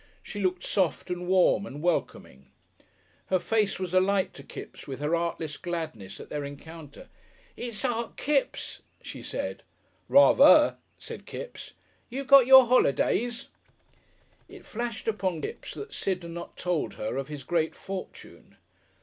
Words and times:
She 0.23 0.41
looked 0.41 0.63
soft 0.63 1.11
and 1.11 1.27
warm 1.27 1.67
and 1.67 1.79
welcoming. 1.79 2.49
Her 3.27 3.37
face 3.37 3.77
was 3.77 3.93
alight 3.93 4.33
to 4.33 4.41
Kipps 4.41 4.87
with 4.87 4.99
her 4.99 5.15
artless 5.15 5.57
gladness 5.57 6.19
at 6.19 6.29
their 6.29 6.43
encounter. 6.43 7.07
"It's 7.55 7.85
Art 7.85 8.17
Kipps!" 8.17 8.81
she 9.03 9.21
said. 9.21 9.61
"Rather," 10.09 10.77
said 10.97 11.27
Kipps. 11.27 11.73
"You 12.09 12.23
got 12.23 12.47
your 12.47 12.65
holidays?" 12.65 13.49
It 14.49 14.65
flashed 14.65 15.07
upon 15.07 15.39
Kipps 15.43 15.75
that 15.75 15.93
Sid 15.93 16.23
had 16.23 16.31
not 16.31 16.57
told 16.57 16.95
her 16.95 17.15
of 17.17 17.27
his 17.27 17.43
great 17.43 17.75
fortune. 17.75 18.57